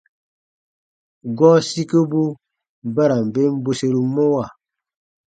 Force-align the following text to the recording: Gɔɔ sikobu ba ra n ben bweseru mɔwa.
Gɔɔ 1.37 1.55
sikobu 1.69 2.21
ba 2.93 3.03
ra 3.09 3.17
n 3.23 3.27
ben 3.33 3.51
bweseru 3.63 4.01
mɔwa. 4.15 4.45